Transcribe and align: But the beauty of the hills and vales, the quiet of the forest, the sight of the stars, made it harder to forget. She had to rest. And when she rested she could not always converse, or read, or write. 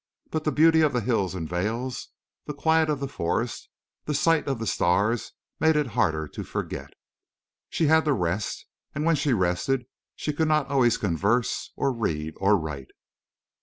But 0.31 0.45
the 0.45 0.51
beauty 0.51 0.81
of 0.81 0.93
the 0.93 1.01
hills 1.01 1.35
and 1.35 1.47
vales, 1.47 2.07
the 2.47 2.55
quiet 2.55 2.89
of 2.89 2.99
the 2.99 3.07
forest, 3.07 3.69
the 4.05 4.15
sight 4.15 4.47
of 4.47 4.57
the 4.57 4.65
stars, 4.65 5.33
made 5.59 5.75
it 5.75 5.85
harder 5.93 6.27
to 6.29 6.43
forget. 6.43 6.95
She 7.69 7.85
had 7.85 8.05
to 8.05 8.13
rest. 8.13 8.65
And 8.95 9.05
when 9.05 9.15
she 9.15 9.31
rested 9.31 9.85
she 10.15 10.33
could 10.33 10.47
not 10.47 10.71
always 10.71 10.97
converse, 10.97 11.71
or 11.75 11.93
read, 11.93 12.33
or 12.37 12.57
write. 12.57 12.89